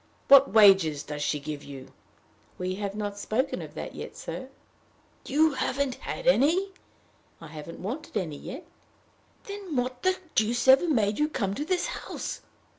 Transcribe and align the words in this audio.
What 0.29 0.51
wages 0.51 1.03
does 1.03 1.21
she 1.21 1.39
give 1.39 1.63
you?" 1.63 1.93
"We 2.57 2.73
have 2.73 2.95
not 2.95 3.19
spoken 3.19 3.61
about 3.61 3.75
that 3.75 3.93
yet, 3.93 4.17
sir." 4.17 4.49
"You 5.27 5.51
haven't 5.51 5.93
had 5.93 6.25
any?" 6.25 6.71
"I 7.39 7.49
haven't 7.49 7.81
wanted 7.83 8.17
any 8.17 8.37
yet." 8.37 8.65
"Then 9.43 9.75
what 9.75 10.01
the 10.01 10.17
deuce 10.33 10.67
ever 10.67 10.89
made 10.89 11.19
you 11.19 11.29
come 11.29 11.53
to 11.53 11.63
this 11.63 11.85
house?" 11.85 12.41